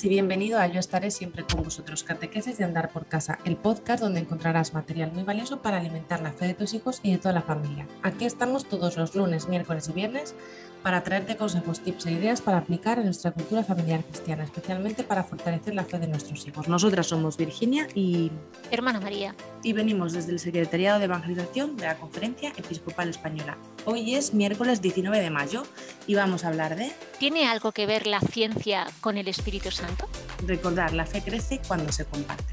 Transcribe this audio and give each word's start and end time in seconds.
Y 0.00 0.08
bienvenido 0.08 0.60
a 0.60 0.66
Yo 0.68 0.78
estaré 0.78 1.10
siempre 1.10 1.44
con 1.44 1.64
vosotros, 1.64 2.04
catequeses 2.04 2.56
de 2.56 2.64
Andar 2.64 2.92
por 2.92 3.06
Casa, 3.06 3.40
el 3.44 3.56
podcast 3.56 4.00
donde 4.00 4.20
encontrarás 4.20 4.72
material 4.72 5.10
muy 5.10 5.24
valioso 5.24 5.60
para 5.60 5.78
alimentar 5.78 6.20
la 6.22 6.32
fe 6.32 6.46
de 6.46 6.54
tus 6.54 6.72
hijos 6.72 7.00
y 7.02 7.10
de 7.10 7.18
toda 7.18 7.34
la 7.34 7.42
familia. 7.42 7.88
Aquí 8.04 8.24
estamos 8.24 8.68
todos 8.68 8.96
los 8.96 9.16
lunes, 9.16 9.48
miércoles 9.48 9.88
y 9.88 9.92
viernes 9.92 10.36
para 10.82 11.02
traerte 11.02 11.36
consejos, 11.36 11.80
tips 11.80 12.06
e 12.06 12.12
ideas 12.12 12.40
para 12.40 12.58
aplicar 12.58 12.98
en 12.98 13.06
nuestra 13.06 13.32
cultura 13.32 13.64
familiar 13.64 14.02
cristiana, 14.04 14.44
especialmente 14.44 15.02
para 15.02 15.24
fortalecer 15.24 15.74
la 15.74 15.84
fe 15.84 15.98
de 15.98 16.08
nuestros 16.08 16.46
hijos. 16.46 16.68
Nosotras 16.68 17.06
somos 17.06 17.36
Virginia 17.36 17.86
y... 17.94 18.30
Hermana 18.70 19.00
María. 19.00 19.34
Y 19.62 19.72
venimos 19.72 20.12
desde 20.12 20.32
el 20.32 20.38
Secretariado 20.38 20.98
de 20.98 21.06
Evangelización 21.06 21.76
de 21.76 21.86
la 21.86 21.96
Conferencia 21.96 22.50
Episcopal 22.56 23.08
Española. 23.08 23.58
Hoy 23.84 24.14
es 24.14 24.34
miércoles 24.34 24.80
19 24.82 25.20
de 25.20 25.30
mayo 25.30 25.64
y 26.06 26.14
vamos 26.14 26.44
a 26.44 26.48
hablar 26.48 26.76
de... 26.76 26.92
¿Tiene 27.18 27.48
algo 27.48 27.72
que 27.72 27.86
ver 27.86 28.06
la 28.06 28.20
ciencia 28.20 28.86
con 29.00 29.18
el 29.18 29.28
Espíritu 29.28 29.70
Santo? 29.70 30.08
Recordar, 30.46 30.92
la 30.92 31.06
fe 31.06 31.22
crece 31.22 31.60
cuando 31.66 31.92
se 31.92 32.04
comparte. 32.04 32.52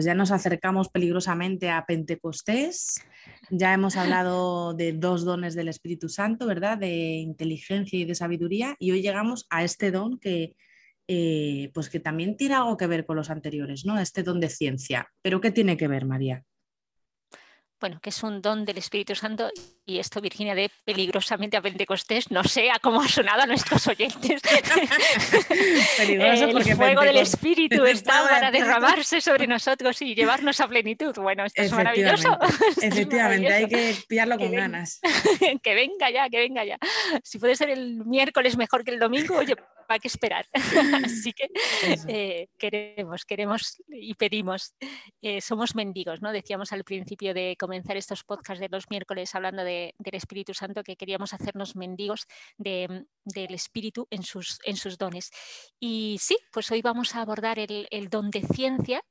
Pues 0.00 0.06
ya 0.06 0.14
nos 0.14 0.30
acercamos 0.30 0.88
peligrosamente 0.88 1.68
a 1.68 1.84
Pentecostés. 1.84 3.04
Ya 3.50 3.74
hemos 3.74 3.98
hablado 3.98 4.72
de 4.72 4.94
dos 4.94 5.26
dones 5.26 5.54
del 5.54 5.68
Espíritu 5.68 6.08
Santo, 6.08 6.46
¿verdad? 6.46 6.78
De 6.78 6.88
inteligencia 7.18 7.98
y 7.98 8.06
de 8.06 8.14
sabiduría. 8.14 8.76
Y 8.78 8.92
hoy 8.92 9.02
llegamos 9.02 9.46
a 9.50 9.62
este 9.62 9.90
don 9.90 10.18
que, 10.18 10.56
eh, 11.06 11.70
pues 11.74 11.90
que 11.90 12.00
también 12.00 12.38
tiene 12.38 12.54
algo 12.54 12.78
que 12.78 12.86
ver 12.86 13.04
con 13.04 13.16
los 13.16 13.28
anteriores, 13.28 13.84
¿no? 13.84 14.00
Este 14.00 14.22
don 14.22 14.40
de 14.40 14.48
ciencia. 14.48 15.06
¿Pero 15.20 15.42
qué 15.42 15.50
tiene 15.50 15.76
que 15.76 15.86
ver, 15.86 16.06
María? 16.06 16.44
Bueno, 17.80 17.98
que 18.00 18.10
es 18.10 18.22
un 18.22 18.42
don 18.42 18.64
del 18.64 18.78
Espíritu 18.78 19.14
Santo, 19.14 19.50
y 19.86 19.98
esto, 19.98 20.20
Virginia, 20.20 20.54
de 20.54 20.70
peligrosamente 20.84 21.56
a 21.56 21.62
Pentecostés, 21.62 22.30
no 22.30 22.44
sé 22.44 22.70
a 22.70 22.78
cómo 22.78 23.00
ha 23.00 23.08
sonado 23.08 23.42
a 23.42 23.46
nuestros 23.46 23.86
oyentes. 23.88 24.42
el 25.98 26.76
fuego 26.76 27.00
del 27.02 27.16
Espíritu 27.16 27.84
está 27.84 28.28
para 28.28 28.50
derramarse 28.50 29.20
sobre 29.20 29.46
nosotros 29.46 30.00
y 30.02 30.14
llevarnos 30.14 30.60
a 30.60 30.68
plenitud. 30.68 31.14
Bueno, 31.16 31.44
esto 31.44 31.62
es 31.62 31.72
maravilloso. 31.72 32.38
Efectivamente, 32.80 33.52
hay 33.52 33.66
que 33.66 33.96
pillarlo 34.06 34.38
con 34.38 34.52
ganas. 34.52 35.00
que 35.62 35.74
venga 35.74 36.10
ya, 36.10 36.28
que 36.28 36.38
venga 36.38 36.64
ya. 36.64 36.78
Si 37.22 37.38
puede 37.38 37.56
ser 37.56 37.70
el 37.70 38.04
miércoles 38.04 38.56
mejor 38.56 38.84
que 38.84 38.90
el 38.90 38.98
domingo, 38.98 39.36
oye, 39.38 39.56
hay 39.90 39.98
que 39.98 40.08
esperar. 40.08 40.46
Así 41.04 41.32
que 41.32 41.48
eh, 42.06 42.48
queremos, 42.56 43.24
queremos 43.24 43.82
y 43.88 44.14
pedimos. 44.14 44.74
Eh, 45.20 45.40
somos 45.40 45.74
mendigos, 45.74 46.22
¿no? 46.22 46.32
Decíamos 46.32 46.72
al 46.72 46.84
principio 46.84 47.34
de 47.34 47.56
comenzar 47.58 47.96
estos 47.96 48.22
podcasts 48.22 48.60
de 48.60 48.68
los 48.68 48.88
miércoles 48.88 49.34
hablando 49.34 49.64
del 49.64 49.92
Espíritu 50.12 50.54
Santo 50.54 50.84
que 50.84 50.96
queríamos 50.96 51.34
hacernos 51.34 51.74
mendigos 51.74 52.26
del 52.56 53.06
Espíritu 53.34 54.06
en 54.10 54.22
sus, 54.22 54.60
en 54.64 54.76
sus 54.76 54.96
dones. 54.96 55.30
Y 55.80 56.18
sí, 56.20 56.38
pues 56.52 56.70
hoy 56.70 56.82
vamos 56.82 57.16
a 57.16 57.22
abordar 57.22 57.58
el, 57.58 58.08
don 58.08 58.30
de 58.30 58.42
ciencia. 58.42 59.02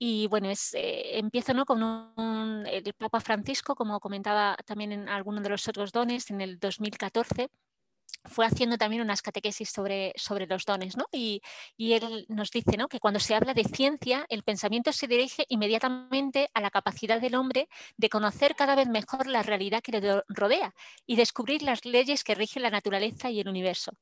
Y 0.00 0.26
bueno, 0.28 0.48
es, 0.50 0.74
eh, 0.74 1.18
empiezo 1.18 1.54
¿no? 1.54 1.64
con 1.64 2.66
el 2.66 2.94
Papa 2.94 3.20
Francisco, 3.20 3.74
como 3.74 4.00
comentaba 4.00 4.56
también 4.64 4.92
en 4.92 5.08
alguno 5.08 5.40
de 5.40 5.48
los 5.48 5.66
otros 5.68 5.92
dones, 5.92 6.30
en 6.30 6.40
el 6.40 6.58
2014 6.58 7.50
fue 8.28 8.46
haciendo 8.46 8.78
también 8.78 9.02
unas 9.02 9.22
catequesis 9.22 9.70
sobre, 9.70 10.12
sobre 10.16 10.46
los 10.46 10.64
dones, 10.64 10.96
¿no? 10.96 11.06
Y, 11.12 11.42
él 11.78 12.26
nos 12.28 12.50
dice 12.50 12.76
¿no? 12.76 12.88
que 12.88 13.00
cuando 13.00 13.18
se 13.18 13.34
habla 13.34 13.54
de 13.54 13.64
ciencia, 13.64 14.26
el 14.28 14.42
pensamiento 14.42 14.92
se 14.92 15.06
dirige 15.06 15.46
inmediatamente 15.48 16.50
a 16.54 16.60
la 16.60 16.70
capacidad 16.70 17.20
del 17.20 17.34
hombre 17.34 17.68
de 17.96 18.08
conocer 18.08 18.54
cada 18.54 18.76
vez 18.76 18.88
mejor 18.88 19.26
la 19.26 19.42
realidad 19.42 19.82
que 19.82 19.92
le 19.92 20.22
rodea 20.28 20.74
y 21.06 21.16
descubrir 21.16 21.62
las 21.62 21.84
leyes 21.84 22.24
que 22.24 22.34
rigen 22.34 22.62
la 22.62 22.70
naturaleza 22.70 23.30
y 23.30 23.40
el 23.40 23.48
universo. 23.48 23.92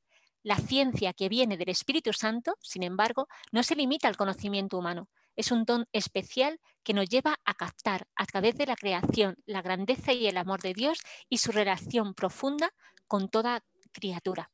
La 0.43 0.57
ciencia 0.57 1.13
que 1.13 1.29
viene 1.29 1.57
del 1.57 1.69
Espíritu 1.69 2.13
Santo, 2.13 2.55
sin 2.61 2.83
embargo, 2.83 3.27
no 3.51 3.63
se 3.63 3.75
limita 3.75 4.07
al 4.07 4.17
conocimiento 4.17 4.77
humano. 4.77 5.09
Es 5.35 5.51
un 5.51 5.65
don 5.65 5.87
especial 5.91 6.59
que 6.83 6.93
nos 6.93 7.09
lleva 7.09 7.37
a 7.45 7.53
captar 7.53 8.07
a 8.15 8.25
través 8.25 8.57
de 8.57 8.65
la 8.65 8.75
creación 8.75 9.35
la 9.45 9.61
grandeza 9.61 10.13
y 10.13 10.27
el 10.27 10.37
amor 10.37 10.61
de 10.61 10.73
Dios 10.73 10.99
y 11.29 11.37
su 11.39 11.51
relación 11.51 12.13
profunda 12.13 12.71
con 13.07 13.29
toda 13.29 13.63
criatura. 13.87 14.51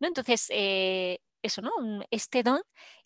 ¿no? 0.00 0.08
Entonces, 0.08 0.46
eh, 0.50 1.18
eso, 1.42 1.62
¿no? 1.62 1.70
Este 2.10 2.42
don 2.42 2.60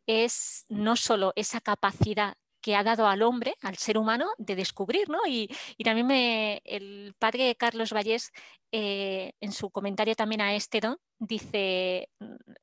es 0.06 0.64
no 0.68 0.96
solo 0.96 1.32
esa 1.36 1.60
capacidad 1.60 2.34
que 2.60 2.74
ha 2.74 2.82
dado 2.82 3.06
al 3.06 3.22
hombre, 3.22 3.54
al 3.62 3.76
ser 3.76 3.98
humano, 3.98 4.30
de 4.38 4.56
descubrir, 4.56 5.08
¿no? 5.08 5.18
Y, 5.26 5.48
también 5.84 6.06
me, 6.06 6.60
el 6.64 7.14
padre 7.18 7.54
Carlos 7.56 7.92
Vallés, 7.92 8.32
eh, 8.72 9.32
en 9.40 9.52
su 9.52 9.70
comentario 9.70 10.14
también 10.14 10.40
a 10.40 10.54
este 10.54 10.80
don, 10.80 10.98
dice, 11.18 12.10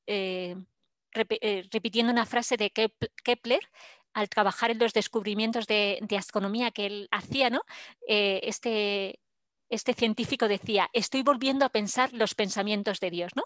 eh, 0.08 0.56
repitiendo 1.14 2.12
una 2.12 2.26
frase 2.26 2.58
de 2.58 2.72
Kepler, 3.24 3.62
al 4.14 4.30
trabajar 4.30 4.72
en 4.72 4.80
los 4.80 4.94
descubrimientos 4.94 5.68
de, 5.68 6.06
astronomía 6.18 6.72
que 6.72 6.86
él 6.86 7.08
hacía, 7.12 7.50
¿no? 7.50 7.62
este, 8.08 9.20
este 9.70 9.94
científico 9.94 10.48
decía, 10.48 10.90
estoy 10.94 11.24
volviendo 11.24 11.66
a 11.66 11.70
pensar 11.70 12.14
los 12.14 12.36
pensamientos 12.36 13.00
de 13.00 13.12
Dios, 13.12 13.31
¿no? 13.36 13.44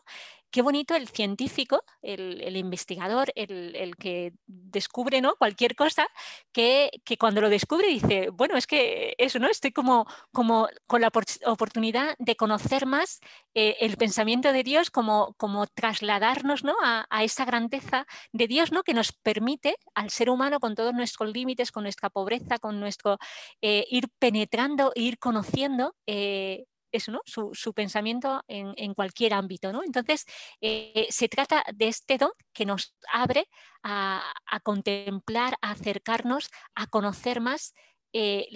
Qué 0.51 0.63
bonito 0.63 0.95
el 0.95 1.07
científico, 1.07 1.83
el, 2.01 2.55
investigador, 2.57 3.31
el, 3.35 3.95
que 3.97 4.33
descubre 4.47 5.21
¿no? 5.21 5.35
cualquier 5.35 5.75
cosa, 5.75 6.07
que, 6.51 6.89
cuando 7.19 7.41
lo 7.41 7.49
descubre 7.49 7.87
dice, 7.87 8.29
bueno, 8.29 8.57
es 8.57 8.65
que 8.65 9.13
eso, 9.19 9.37
¿no? 9.37 9.47
Estoy 9.47 9.71
como, 9.71 10.07
como 10.31 10.67
con 10.87 11.01
la 11.01 11.11
oportunidad 11.45 12.15
de 12.17 12.35
conocer 12.35 12.87
más 12.87 13.19
eh, 13.53 13.77
el 13.81 13.97
pensamiento 13.97 14.51
de 14.51 14.63
Dios, 14.63 14.89
como, 14.89 15.35
como 15.37 15.67
trasladarnos 15.67 16.63
¿no? 16.63 16.73
a, 16.81 17.05
esa 17.23 17.45
grandeza 17.45 18.07
de 18.31 18.47
Dios, 18.47 18.71
¿no? 18.71 18.81
Que 18.81 18.95
nos 18.95 19.11
permite 19.11 19.75
al 19.93 20.09
ser 20.09 20.31
humano, 20.31 20.59
con 20.59 20.73
todos 20.73 20.95
nuestros 20.95 21.31
límites, 21.31 21.71
con 21.71 21.83
nuestra 21.83 22.09
pobreza, 22.09 22.57
con 22.57 22.79
nuestro 22.79 23.19
eh, 23.61 23.85
ir 23.91 24.09
penetrando, 24.17 24.91
ir 24.95 25.19
conociendo 25.19 25.95
eh, 26.11 26.65
eso, 26.91 27.21
su, 27.23 27.73
pensamiento 27.75 28.43
en, 28.47 28.95
cualquier 28.95 29.35
ámbito. 29.35 29.69
Entonces, 29.85 30.25
eh, 30.59 31.05
se 31.11 31.29
trata 31.29 31.63
de 31.71 31.87
este 31.87 32.17
don 32.17 32.31
que 32.51 32.65
nos 32.65 32.95
abre 33.13 33.47
a, 33.83 34.23
contemplar, 34.63 35.55
a 35.61 35.69
acercarnos, 35.71 36.49
a 36.73 36.87
conocer 36.87 37.41
más 37.41 37.75
eh, 38.11 38.47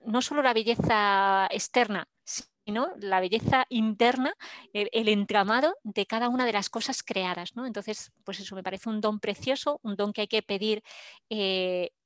no 0.00 0.22
solo 0.22 0.42
la 0.42 0.54
belleza 0.54 1.46
externa, 1.52 2.08
sino 2.24 2.88
la 2.98 3.20
belleza 3.20 3.64
interna, 3.68 4.34
el, 4.72 5.08
entramado 5.08 5.76
de 5.84 6.04
cada 6.06 6.28
una 6.28 6.46
de 6.46 6.54
las 6.54 6.68
cosas 6.68 7.04
creadas. 7.04 7.54
¿no? 7.54 7.64
Entonces, 7.64 8.10
pues 8.24 8.40
eso 8.40 8.56
me 8.56 8.64
parece 8.64 8.88
un 8.88 9.00
don 9.00 9.20
precioso, 9.20 9.78
un 9.84 9.94
don 9.94 10.12
que 10.12 10.22
hay 10.22 10.28
que 10.28 10.42
pedir 10.42 10.82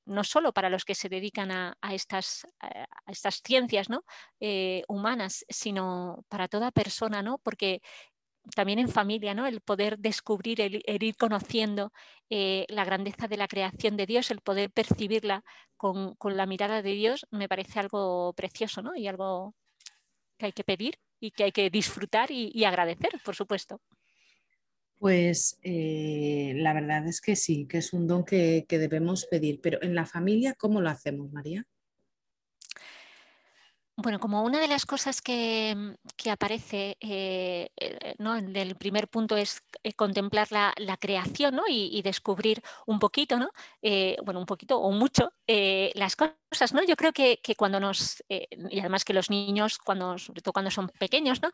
no 0.07 0.25
solo 0.25 0.53
para 0.53 0.71
los 0.71 0.85
que 0.85 0.95
se 0.95 1.09
dedican 1.09 1.51
a, 1.51 1.77
estas, 1.91 2.47
a 2.61 2.87
estas, 3.11 3.43
ciencias 3.45 3.91
¿no? 3.91 4.05
Eh, 4.41 4.83
humanas, 4.89 5.45
sino 5.49 6.25
para 6.29 6.49
toda 6.49 6.71
persona, 6.71 7.23
¿no? 7.23 7.39
porque 7.39 7.83
también 8.55 8.79
en 8.79 8.89
familia, 8.89 9.35
¿no? 9.35 9.47
el 9.47 9.61
poder 9.61 9.99
descubrir, 9.99 10.61
el, 10.61 10.83
ir 10.87 11.17
conociendo 11.17 11.93
eh, 12.31 12.65
la 12.69 12.85
grandeza 12.85 13.27
de 13.27 13.37
la 13.37 13.49
creación 13.49 13.97
de 13.97 14.07
Dios, 14.07 14.31
el 14.31 14.41
poder 14.41 14.71
percibirla 14.71 15.45
con, 15.77 16.17
la 16.23 16.47
mirada 16.47 16.83
de 16.83 16.93
Dios, 16.93 17.27
me 17.31 17.49
parece 17.49 17.81
algo 17.81 18.33
precioso 18.35 18.83
¿no? 18.83 18.95
y 18.95 19.09
algo 19.09 19.55
que 20.39 20.47
hay 20.47 20.53
que 20.53 20.65
pedir 20.65 20.99
y 21.19 21.33
que 21.33 21.45
hay 21.45 21.53
que 21.53 21.71
disfrutar 21.71 22.31
y 22.31 22.65
agradecer, 22.65 23.21
por 23.25 23.35
supuesto. 23.35 23.81
Pues 24.99 25.59
eh, 25.63 26.53
la 26.57 26.73
verdad 26.75 27.07
es 27.07 27.21
que 27.23 27.35
sí, 27.37 27.67
que 27.67 27.79
es 27.79 27.93
un 27.95 28.07
don 28.07 28.25
que, 28.25 28.65
que 28.69 28.79
debemos 28.79 29.27
pedir, 29.27 29.61
pero 29.63 29.83
en 29.83 29.95
la 29.95 30.05
familia, 30.07 30.55
¿cómo 30.55 30.81
lo 30.83 30.89
hacemos, 30.91 31.33
María? 31.33 31.67
Bueno, 33.99 34.21
como 34.21 34.43
una 34.43 34.61
de 34.61 34.69
las 34.69 34.85
cosas 34.85 35.23
que, 35.23 35.75
mm, 35.75 36.29
aparece 36.29 36.99
eh, 37.01 37.71
eh, 37.77 38.15
¿no? 38.19 38.37
en 38.37 38.75
primer 38.77 39.09
punto 39.09 39.37
es 39.37 39.63
eh, 39.85 39.95
contemplar 39.95 40.49
la, 40.51 40.75
creación 40.99 41.59
y, 41.69 42.03
descubrir 42.03 42.63
un 42.87 42.99
poquito, 42.99 43.39
¿no? 43.39 43.51
bueno, 44.25 44.41
un 44.41 44.47
poquito 44.47 44.79
o 44.79 44.91
mucho 44.91 45.33
las 45.47 46.17
cosas, 46.17 46.73
¿no? 46.73 46.83
Yo 46.85 46.97
creo 46.97 47.13
que, 47.13 47.39
cuando 47.57 47.79
nos, 47.81 48.23
y 48.29 48.81
además 48.81 49.05
que 49.05 49.13
los 49.13 49.31
niños, 49.31 49.79
cuando, 49.79 50.19
sobre 50.19 50.43
todo 50.43 50.53
cuando 50.53 50.71
son 50.71 50.89
pequeños, 50.89 51.41
¿no? 51.43 51.51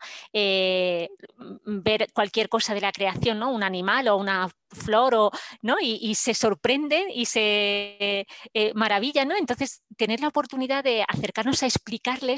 ver 1.65 2.11
cualquier 2.13 2.49
cosa 2.49 2.73
de 2.73 2.81
la 2.81 2.91
creación, 2.91 3.39
¿no? 3.39 3.51
Un 3.51 3.63
animal 3.63 4.07
o 4.07 4.17
una 4.17 4.49
flor 4.69 5.13
o, 5.15 5.31
¿no? 5.61 5.77
Y, 5.81 6.15
se 6.15 6.33
sorprenden 6.33 7.09
y 7.09 7.25
se 7.25 8.25
maravillan, 8.73 9.27
¿no? 9.27 9.35
Entonces, 9.35 9.83
tener 9.97 10.19
la 10.19 10.29
oportunidad 10.29 10.83
de 10.83 11.03
acercarnos 11.07 11.63
a 11.63 11.67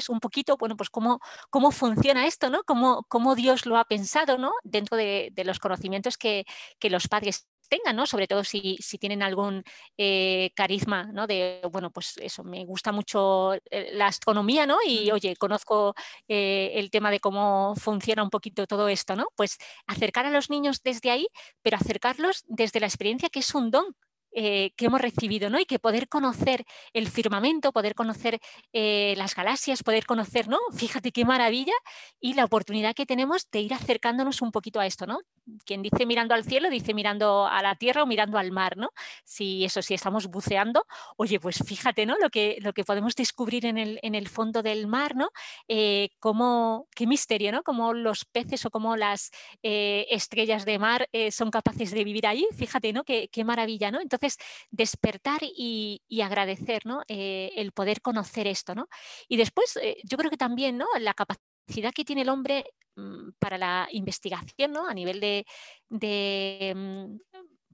un 0.08 0.20
poquito, 0.20 0.56
bueno, 0.56 0.76
pues 0.76 0.90
cómo, 0.90 1.20
cómo 1.50 1.70
funciona 1.70 2.26
esto, 2.26 2.50
¿no? 2.50 2.62
Cómo, 2.64 3.04
cómo 3.08 3.34
Dios 3.34 3.66
lo 3.66 3.76
ha 3.76 3.84
pensado, 3.84 4.38
¿no? 4.38 4.52
Dentro 4.64 4.96
de, 4.96 5.32
los 5.44 5.58
conocimientos 5.58 6.16
que, 6.18 6.44
los 6.82 7.08
padres 7.08 7.48
tengan, 7.68 7.96
¿no? 7.96 8.06
Sobre 8.06 8.28
todo 8.28 8.44
si, 8.44 8.78
tienen 9.00 9.22
algún 9.22 9.64
eh, 9.98 10.50
carisma, 10.54 11.04
¿no? 11.12 11.26
De, 11.26 11.60
bueno, 11.72 11.90
pues 11.90 12.16
eso, 12.18 12.44
me 12.44 12.64
gusta 12.64 12.92
mucho 12.92 13.54
eh, 13.54 13.90
la 13.92 14.06
astronomía, 14.06 14.66
¿no? 14.66 14.78
Y 14.86 15.10
oye, 15.10 15.34
conozco 15.36 15.94
eh, 16.28 16.72
el 16.74 16.90
tema 16.90 17.10
de 17.10 17.20
cómo 17.20 17.74
funciona 17.76 18.22
un 18.22 18.30
poquito 18.30 18.66
todo 18.66 18.88
esto, 18.88 19.16
¿no? 19.16 19.28
Pues 19.34 19.58
acercar 19.86 20.26
a 20.26 20.30
los 20.30 20.48
niños 20.50 20.82
desde 20.82 21.10
ahí, 21.10 21.26
pero 21.62 21.76
acercarlos 21.76 22.44
desde 22.46 22.80
la 22.80 22.86
experiencia 22.86 23.28
que 23.28 23.40
es 23.40 23.54
un 23.54 23.70
don, 23.70 23.96
eh, 24.38 24.72
que 24.76 24.86
hemos 24.86 25.00
recibido, 25.00 25.48
¿no? 25.48 25.58
Y 25.58 25.64
que 25.64 25.78
poder 25.78 26.08
conocer 26.08 26.66
el 26.92 27.08
firmamento, 27.08 27.72
poder 27.72 27.94
conocer 27.94 28.38
eh, 28.74 29.14
las 29.16 29.34
galaxias, 29.34 29.82
poder 29.82 30.04
conocer, 30.04 30.46
¿no? 30.48 30.58
Fíjate 30.76 31.10
qué 31.10 31.24
maravilla 31.24 31.72
y 32.20 32.34
la 32.34 32.44
oportunidad 32.44 32.94
que 32.94 33.06
tenemos 33.06 33.48
de 33.50 33.60
ir 33.60 33.72
acercándonos 33.72 34.42
un 34.42 34.52
poquito 34.52 34.78
a 34.78 34.86
esto, 34.86 35.06
¿no? 35.06 35.20
Quien 35.64 35.82
dice 35.82 36.06
mirando 36.06 36.34
al 36.34 36.44
cielo, 36.44 36.70
dice 36.70 36.94
mirando 36.94 37.46
a 37.46 37.62
la 37.62 37.76
tierra 37.76 38.02
o 38.02 38.06
mirando 38.06 38.38
al 38.38 38.52
mar, 38.52 38.76
¿no? 38.76 38.90
Si 39.24 39.64
eso, 39.64 39.82
si 39.82 39.94
estamos 39.94 40.26
buceando, 40.26 40.86
oye, 41.16 41.40
pues 41.40 41.62
fíjate, 41.64 42.06
¿no? 42.06 42.16
Lo 42.20 42.30
que, 42.30 42.58
lo 42.60 42.72
que 42.72 42.84
podemos 42.84 43.14
descubrir 43.14 43.66
en 43.66 43.78
el, 43.78 43.98
en 44.02 44.14
el 44.14 44.28
fondo 44.28 44.62
del 44.62 44.86
mar, 44.86 45.16
¿no? 45.16 45.30
Eh, 45.68 46.10
cómo, 46.18 46.88
qué 46.94 47.06
misterio, 47.06 47.52
¿no? 47.52 47.62
Cómo 47.62 47.92
los 47.92 48.24
peces 48.24 48.64
o 48.66 48.70
cómo 48.70 48.96
las 48.96 49.30
estrellas 49.62 50.64
de 50.64 50.78
mar 50.78 51.08
son 51.30 51.50
capaces 51.50 51.90
de 51.90 52.04
vivir 52.04 52.26
allí, 52.26 52.46
fíjate, 52.56 52.92
¿no? 52.92 53.04
Qué, 53.04 53.28
qué 53.28 53.44
maravilla, 53.44 53.90
¿no? 53.90 54.00
Entonces, 54.00 54.38
despertar 54.70 55.40
y, 55.42 56.02
agradecer 56.22 56.82
eh, 57.08 57.52
el 57.56 57.72
poder 57.72 58.00
conocer 58.02 58.46
esto. 58.46 58.74
¿no? 58.74 58.88
Y 59.28 59.36
después, 59.36 59.76
eh, 59.82 59.98
yo 60.04 60.16
creo 60.16 60.30
que 60.30 60.36
también 60.36 60.76
¿no? 60.78 60.86
la 60.98 61.14
capacidad 61.14 61.55
que 61.66 62.04
tiene 62.04 62.22
el 62.22 62.28
hombre 62.28 62.64
mm, 62.96 63.30
para 63.38 63.58
la 63.58 63.88
investigación 63.92 64.72
¿no? 64.72 64.88
a 64.88 64.94
nivel 64.94 65.20
de, 65.20 66.72
mm, 66.74 67.16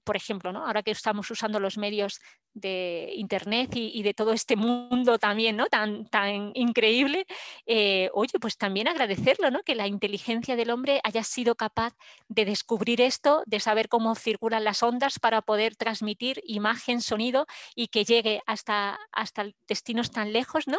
por 0.04 0.16
ejemplo, 0.16 0.52
¿no? 0.52 0.66
ahora 0.66 0.82
que 0.82 0.90
estamos 0.90 1.30
usando 1.30 1.60
los 1.60 1.78
medios 1.78 2.20
de 2.54 3.12
Internet 3.16 3.70
y, 3.76 4.02
de 4.02 4.12
todo 4.12 4.32
este 4.32 4.56
mundo 4.56 5.18
también 5.18 5.56
¿no? 5.56 5.66
tan, 5.66 6.06
tan 6.06 6.50
increíble, 6.54 7.24
eh, 7.64 8.10
oye, 8.12 8.38
pues 8.40 8.58
también 8.58 8.88
agradecerlo, 8.88 9.50
¿no? 9.50 9.62
que 9.62 9.74
la 9.74 9.86
inteligencia 9.86 10.54
del 10.54 10.70
hombre 10.70 11.00
haya 11.02 11.22
sido 11.22 11.54
capaz 11.54 11.94
de 12.28 12.44
descubrir 12.44 13.00
esto, 13.00 13.42
de 13.46 13.60
saber 13.60 13.88
cómo 13.88 14.14
circulan 14.14 14.64
las 14.64 14.82
ondas 14.82 15.18
para 15.18 15.40
poder 15.40 15.76
transmitir 15.76 16.42
imagen, 16.44 17.00
sonido 17.00 17.46
y 17.74 17.88
que 17.88 18.04
llegue 18.04 18.42
hasta, 18.46 18.98
hasta 19.12 19.46
destinos 19.66 20.10
tan 20.10 20.32
lejos, 20.32 20.66
¿no? 20.66 20.78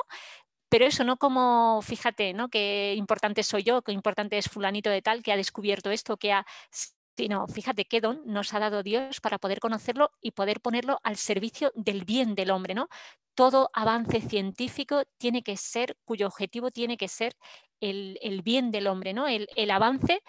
Pero 0.73 0.87
eso 0.87 1.03
no 1.03 1.17
como, 1.17 1.83
fíjate, 1.83 2.33
¿no? 2.33 2.49
Qué 2.49 2.95
importante 2.97 3.43
soy 3.43 3.61
yo, 3.61 3.83
qué 3.83 3.91
importante 3.91 4.39
es 4.39 4.49
fulanito 4.49 4.89
de 4.89 5.03
tal 5.03 5.21
que 5.21 5.31
ha 5.31 5.37
descubierto 5.37 5.91
esto, 5.91 6.17
que 6.17 6.33
ha 6.33 6.47
sino 7.15 7.47
fíjate 7.47 7.85
qué 7.85 8.01
don 8.01 8.23
nos 8.25 8.55
ha 8.55 8.59
dado 8.59 8.81
Dios 8.81 9.21
para 9.21 9.37
poder 9.37 9.59
conocerlo 9.59 10.09
y 10.19 10.31
poder 10.31 10.61
ponerlo 10.61 10.99
al 11.03 11.15
servicio 11.17 11.71
del 11.75 12.05
bien 12.05 12.33
del 12.33 12.49
hombre, 12.49 12.73
¿no? 12.73 12.89
Todo 13.35 13.69
avance 13.71 14.19
científico 14.19 15.03
tiene 15.19 15.43
que 15.43 15.57
ser, 15.57 15.95
cuyo 16.05 16.25
objetivo 16.25 16.71
tiene 16.71 16.97
que 16.97 17.07
ser 17.07 17.35
el, 17.79 18.41
bien 18.43 18.71
del 18.71 18.87
hombre, 18.87 19.13
¿no? 19.13 19.27
El, 19.27 19.69
avance, 19.69 20.23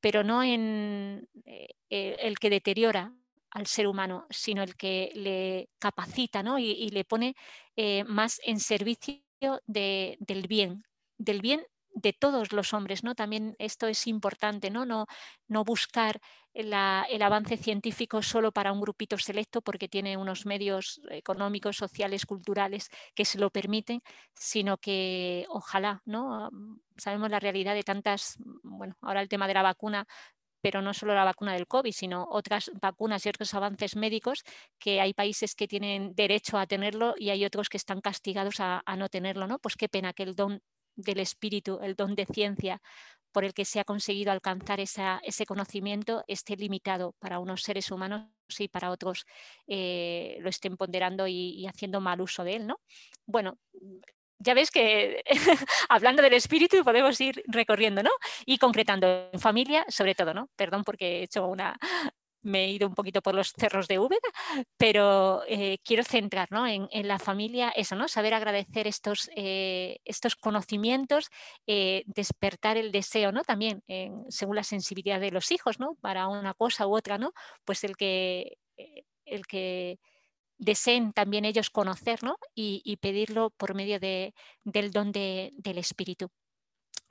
pero 0.00 0.22
no 0.22 0.44
en 0.44 1.28
eh, 1.44 1.74
el 2.20 2.38
que 2.38 2.50
deteriora 2.50 3.12
al 3.50 3.66
ser 3.66 3.88
humano, 3.88 4.28
sino 4.30 4.62
el 4.62 4.76
que 4.76 5.10
le 5.16 5.70
capacita 5.80 6.44
¿no? 6.44 6.56
y, 6.60 6.88
le 6.90 7.04
pone 7.04 7.34
eh, 7.74 8.04
más 8.04 8.40
en 8.44 8.60
servicio 8.60 9.27
del 9.66 10.46
bien, 10.48 10.84
del 11.18 11.40
bien 11.40 11.62
de 11.94 12.12
todos 12.12 12.52
los 12.52 12.74
hombres, 12.74 13.02
¿no? 13.02 13.14
También 13.14 13.56
esto 13.58 13.86
es 13.88 14.06
importante, 14.06 14.70
¿no? 14.70 14.86
No, 14.86 15.06
no 15.48 15.64
buscar 15.64 16.20
el 16.54 16.72
avance 17.22 17.56
científico 17.56 18.22
solo 18.22 18.52
para 18.52 18.72
un 18.72 18.80
grupito 18.80 19.16
selecto 19.18 19.62
porque 19.62 19.88
tiene 19.88 20.16
unos 20.16 20.44
medios 20.46 21.00
económicos, 21.10 21.76
sociales, 21.76 22.26
culturales 22.26 22.88
que 23.14 23.24
se 23.24 23.38
lo 23.38 23.50
permiten, 23.50 24.00
sino 24.34 24.78
que 24.78 25.46
ojalá, 25.48 26.02
¿no? 26.04 26.50
Sabemos 26.96 27.30
la 27.30 27.38
realidad 27.40 27.74
de 27.74 27.84
tantas, 27.84 28.38
bueno, 28.62 28.96
ahora 29.02 29.20
el 29.22 29.28
tema 29.28 29.46
de 29.46 29.54
la 29.54 29.62
vacuna 29.62 30.06
pero 30.60 30.82
no 30.82 30.94
solo 30.94 31.14
la 31.14 31.24
vacuna 31.24 31.54
del 31.54 31.66
COVID, 31.66 31.92
sino 31.92 32.26
otras 32.30 32.70
vacunas 32.80 33.24
y 33.24 33.28
otros 33.28 33.54
avances 33.54 33.96
médicos 33.96 34.42
que 34.78 35.00
hay 35.00 35.14
países 35.14 35.54
que 35.54 35.68
tienen 35.68 36.14
derecho 36.14 36.58
a 36.58 36.66
tenerlo 36.66 37.14
y 37.16 37.30
hay 37.30 37.44
otros 37.44 37.68
que 37.68 37.76
están 37.76 38.00
castigados 38.00 38.56
a, 38.60 38.82
no 38.96 39.08
tenerlo, 39.08 39.46
¿no? 39.46 39.58
Pues 39.58 39.76
qué 39.76 39.88
pena 39.88 40.12
que 40.12 40.24
el 40.24 40.34
don 40.34 40.60
del 40.96 41.20
espíritu, 41.20 41.78
el 41.80 41.94
don 41.94 42.14
de 42.16 42.26
ciencia 42.26 42.80
por 43.32 43.44
el 43.44 43.54
que 43.54 43.64
se 43.64 43.78
ha 43.78 43.84
conseguido 43.84 44.32
alcanzar 44.32 44.80
ese 44.80 45.46
conocimiento 45.46 46.24
esté 46.26 46.56
limitado 46.56 47.14
para 47.20 47.38
unos 47.38 47.62
seres 47.62 47.90
humanos 47.90 48.26
y 48.58 48.68
para 48.68 48.90
otros 48.90 49.26
eh, 49.66 50.38
lo 50.40 50.48
estén 50.48 50.76
ponderando 50.76 51.26
y, 51.26 51.66
haciendo 51.66 52.00
mal 52.00 52.20
uso 52.20 52.42
de 52.42 52.56
él. 52.56 52.66
¿no? 52.66 52.80
Bueno, 53.26 53.58
ya 54.38 54.54
ves 54.54 54.70
que 54.70 55.22
hablando 55.88 56.22
del 56.22 56.34
espíritu 56.34 56.84
podemos 56.84 57.20
ir 57.20 57.42
recorriendo, 57.46 58.02
¿no? 58.02 58.10
Y 58.46 58.58
concretando 58.58 59.28
en 59.32 59.40
familia, 59.40 59.84
sobre 59.88 60.14
todo, 60.14 60.34
¿no? 60.34 60.48
Perdón 60.56 60.84
porque 60.84 61.20
he 61.20 61.22
hecho 61.24 61.46
una, 61.46 61.76
me 62.42 62.64
he 62.64 62.70
ido 62.70 62.88
un 62.88 62.94
poquito 62.94 63.20
por 63.22 63.34
los 63.34 63.52
cerros 63.56 63.88
de 63.88 63.98
Úbeda, 63.98 64.28
pero 64.76 65.42
eh, 65.46 65.78
quiero 65.84 66.04
centrar 66.04 66.48
en, 66.50 67.08
la 67.08 67.18
familia 67.18 67.70
eso, 67.70 67.96
¿no? 67.96 68.08
Saber 68.08 68.34
agradecer 68.34 68.86
estos, 68.86 69.30
eh, 69.34 69.98
estos 70.04 70.36
conocimientos, 70.36 71.28
eh, 71.66 72.04
despertar 72.06 72.76
el 72.76 72.92
deseo, 72.92 73.32
¿no? 73.32 73.42
También 73.42 73.82
según 74.28 74.56
la 74.56 74.64
sensibilidad 74.64 75.20
de 75.20 75.30
los 75.30 75.50
hijos, 75.52 75.78
¿no? 75.80 75.96
Para 76.00 76.28
una 76.28 76.54
cosa 76.54 76.86
u 76.86 76.96
otra, 76.96 77.18
¿no? 77.18 77.32
Pues 77.64 77.84
el 77.84 77.96
que, 77.96 78.58
el 79.24 79.46
que 79.46 79.98
deseen 80.58 81.12
también 81.12 81.44
ellos 81.44 81.70
conocer, 81.70 82.20
Y, 82.54 82.96
pedirlo 82.98 83.50
por 83.50 83.74
medio 83.74 84.00
de, 84.00 84.34
del 84.64 84.90
don 84.90 85.12
del 85.12 85.78
espíritu 85.78 86.30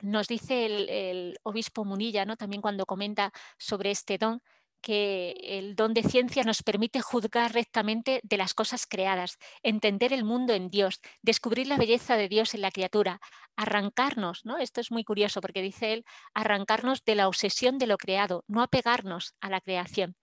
nos 0.00 0.28
dice 0.28 0.64
el, 0.66 0.88
el, 0.88 1.38
obispo 1.42 1.84
Munilla, 1.84 2.24
¿no? 2.24 2.36
también 2.36 2.62
cuando 2.62 2.86
comenta 2.86 3.32
sobre 3.58 3.90
este 3.90 4.16
don, 4.16 4.40
que 4.80 5.34
el 5.42 5.74
don 5.74 5.94
de 5.94 6.02
ciencia 6.02 6.44
nos 6.44 6.62
permite 6.62 7.00
juzgar 7.00 7.52
rectamente 7.52 8.20
de 8.22 8.36
las 8.36 8.54
cosas 8.54 8.86
creadas, 8.86 9.38
entender 9.62 10.12
el 10.12 10.24
mundo 10.24 10.52
en 10.54 10.70
Dios, 10.70 11.00
descubrir 11.22 11.66
la 11.66 11.76
belleza 11.76 12.16
de 12.16 12.28
Dios 12.28 12.54
en 12.54 12.62
la 12.62 12.70
criatura, 12.70 13.20
arrancarnos, 13.56 14.44
¿no? 14.44 14.58
Esto 14.58 14.80
es 14.80 14.90
muy 14.90 15.04
curioso 15.04 15.40
porque 15.40 15.62
dice 15.62 15.92
él, 15.92 16.04
arrancarnos 16.34 17.04
de 17.04 17.16
la 17.16 17.28
obsesión 17.28 17.78
de 17.78 17.86
lo 17.86 17.96
creado, 17.98 18.44
no 18.46 18.62
apegarnos 18.62 19.34
a 19.40 19.50
la 19.50 19.60
creación, 19.60 20.16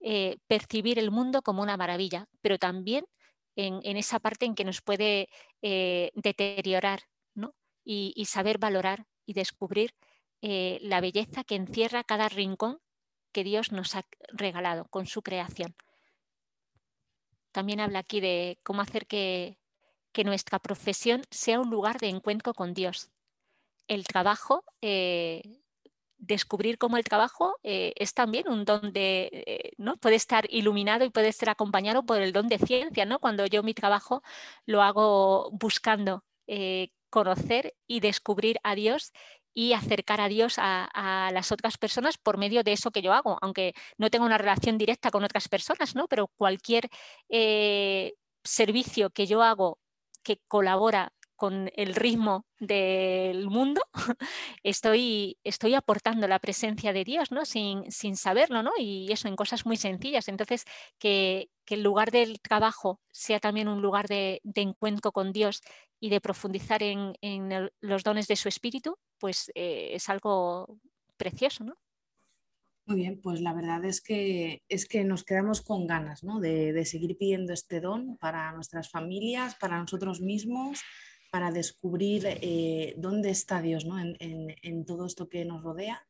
eh, 0.00 0.38
percibir 0.46 0.98
el 0.98 1.10
mundo 1.10 1.42
como 1.42 1.62
una 1.62 1.76
maravilla, 1.76 2.28
pero 2.40 2.58
también 2.58 3.04
en, 3.56 3.96
esa 3.96 4.20
parte 4.20 4.46
en 4.46 4.54
que 4.54 4.64
nos 4.64 4.80
puede 4.82 5.28
eh, 5.62 6.12
deteriorar, 6.14 7.02
¿no? 7.34 7.54
y, 7.84 8.24
saber 8.26 8.58
valorar 8.58 9.06
y 9.26 9.32
descubrir 9.32 9.94
eh, 10.40 10.78
la 10.82 11.00
belleza 11.00 11.42
que 11.42 11.56
encierra 11.56 12.04
cada 12.04 12.28
rincón 12.28 12.78
que 13.32 13.42
Dios 13.42 13.72
nos 13.72 13.96
ha 13.96 14.06
regalado 14.28 14.86
con 14.86 15.06
su 15.06 15.22
creación. 15.22 15.74
También 17.50 17.80
habla 17.80 18.00
aquí 18.00 18.20
de 18.20 18.58
cómo 18.62 18.82
hacer 18.82 19.06
que, 19.06 19.58
nuestra 20.24 20.58
profesión 20.58 21.22
sea 21.30 21.60
un 21.60 21.70
lugar 21.70 22.00
de 22.00 22.08
encuentro 22.08 22.52
con 22.52 22.74
Dios. 22.74 23.12
El 23.86 24.04
trabajo, 24.04 24.64
descubrir 26.18 26.78
cómo 26.78 26.96
el 26.96 27.04
trabajo 27.04 27.58
eh, 27.62 27.92
es 27.96 28.14
también 28.14 28.48
un 28.48 28.64
don 28.64 28.92
de, 28.92 29.30
eh, 29.32 29.70
¿no? 29.78 29.96
Puede 29.96 30.16
estar 30.16 30.46
iluminado 30.50 31.04
y 31.04 31.10
puede 31.10 31.28
estar 31.28 31.48
acompañado 31.48 32.04
por 32.04 32.20
el 32.20 32.32
don 32.32 32.48
de 32.48 32.58
ciencia, 32.58 33.06
¿no? 33.06 33.18
Cuando 33.20 33.46
yo 33.46 33.62
mi 33.62 33.74
trabajo 33.74 34.22
lo 34.66 34.82
hago 34.82 35.50
buscando 35.52 36.24
conocer 37.10 37.74
y 37.86 38.00
descubrir 38.00 38.58
a 38.62 38.74
Dios 38.74 39.12
y 39.58 39.72
acercar 39.72 40.20
a 40.20 40.28
Dios 40.28 40.54
a, 40.58 41.30
las 41.32 41.50
otras 41.50 41.78
personas 41.78 42.16
por 42.16 42.38
medio 42.38 42.62
de 42.62 42.72
eso 42.72 42.92
que 42.92 43.02
yo 43.02 43.12
hago, 43.12 43.38
aunque 43.42 43.74
no 43.96 44.08
tenga 44.08 44.24
una 44.24 44.38
relación 44.38 44.78
directa 44.78 45.10
con 45.10 45.24
otras 45.24 45.48
personas, 45.48 45.96
¿no? 45.96 46.06
Pero 46.06 46.28
cualquier 46.28 46.88
eh, 47.28 48.14
servicio 48.44 49.10
que 49.10 49.26
yo 49.26 49.42
hago 49.42 49.80
que 50.22 50.40
colabora 50.46 51.12
con 51.38 51.70
el 51.76 51.94
ritmo 51.94 52.44
del 52.58 53.46
mundo, 53.46 53.80
estoy, 54.64 55.38
estoy 55.44 55.74
aportando 55.74 56.26
la 56.26 56.40
presencia 56.40 56.92
de 56.92 57.04
Dios, 57.04 57.30
¿no? 57.30 57.44
Sin, 57.44 57.90
sin 57.92 58.16
saberlo, 58.16 58.64
¿no? 58.64 58.72
Y 58.76 59.10
eso 59.12 59.28
en 59.28 59.36
cosas 59.36 59.64
muy 59.64 59.76
sencillas. 59.76 60.26
Entonces, 60.28 60.64
que, 60.98 61.48
el 61.68 61.82
lugar 61.82 62.10
del 62.10 62.40
trabajo 62.40 62.98
sea 63.12 63.40
también 63.40 63.68
un 63.68 63.82
lugar 63.82 64.08
de, 64.08 64.40
encuentro 64.54 65.12
con 65.12 65.32
Dios 65.32 65.60
y 66.00 66.08
de 66.08 66.20
profundizar 66.20 66.82
en, 66.82 67.14
los 67.80 68.02
dones 68.02 68.26
de 68.26 68.36
su 68.36 68.48
espíritu, 68.48 68.96
pues 69.18 69.52
eh, 69.54 69.90
es 69.92 70.08
algo 70.08 70.78
precioso, 71.16 71.64
¿no? 71.64 71.76
Muy 72.86 72.96
bien, 72.96 73.20
pues 73.20 73.42
la 73.42 73.52
verdad 73.52 73.84
es 73.84 74.00
que, 74.00 74.62
es 74.66 74.88
que 74.88 75.04
nos 75.04 75.22
quedamos 75.22 75.60
con 75.60 75.86
ganas 75.86 76.24
¿no? 76.24 76.40
de, 76.40 76.72
de 76.72 76.86
seguir 76.86 77.18
pidiendo 77.18 77.52
este 77.52 77.82
don 77.82 78.16
para 78.16 78.50
nuestras 78.52 78.90
familias, 78.90 79.56
para 79.56 79.78
nosotros 79.78 80.22
mismos, 80.22 80.80
para 81.30 81.50
descubrir 81.50 82.22
eh, 82.26 82.94
dónde 82.96 83.30
está 83.30 83.60
Dios 83.60 83.84
¿no? 83.84 83.98
en, 83.98 84.84
todo 84.84 85.06
esto 85.06 85.28
que 85.28 85.44
nos 85.44 85.62
rodea 85.62 86.06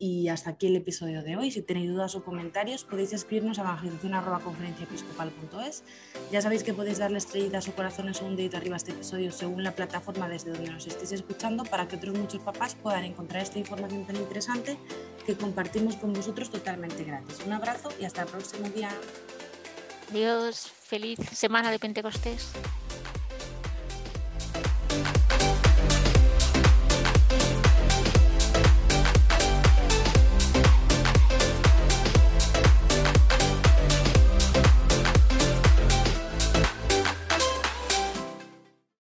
Y 0.00 0.28
hasta 0.28 0.50
aquí 0.50 0.68
el 0.68 0.76
episodio 0.76 1.22
de 1.22 1.36
hoy. 1.36 1.50
Si 1.50 1.60
tenéis 1.62 1.90
dudas 1.90 2.14
o 2.14 2.24
comentarios, 2.24 2.84
podéis 2.84 3.12
escribirnos 3.12 3.58
a 3.58 3.62
evangelización.conferenciaepiscopal.es. 3.62 5.82
Ya 6.30 6.40
sabéis 6.40 6.62
que 6.62 6.72
podéis 6.72 6.98
darle 6.98 7.18
estrellitas 7.18 7.66
o 7.66 7.74
corazones 7.74 8.22
o 8.22 8.26
un 8.26 8.36
dedito 8.36 8.56
arriba 8.56 8.76
a 8.76 8.78
este 8.78 8.92
episodio 8.92 9.32
según 9.32 9.64
la 9.64 9.72
plataforma 9.72 10.28
desde 10.28 10.52
donde 10.52 10.70
nos 10.70 10.86
estéis 10.86 11.10
escuchando 11.12 11.64
para 11.64 11.88
que 11.88 11.96
otros 11.96 12.16
muchos 12.16 12.40
papás 12.42 12.76
puedan 12.76 13.02
encontrar 13.04 13.42
esta 13.42 13.58
información 13.58 14.06
tan 14.06 14.14
interesante 14.16 14.78
que 15.26 15.34
compartimos 15.34 15.96
con 15.96 16.12
vosotros 16.12 16.48
totalmente 16.50 17.02
gratis. 17.02 17.40
Un 17.44 17.54
abrazo 17.54 17.88
y 18.00 18.04
hasta 18.04 18.22
el 18.22 18.28
próximo 18.28 18.68
día. 18.68 18.90
Adiós, 20.10 20.70
feliz 20.70 21.18
semana 21.32 21.70
de 21.70 21.78
Pentecostés. 21.78 22.52